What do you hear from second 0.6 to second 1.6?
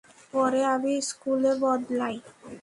আমি স্কুলে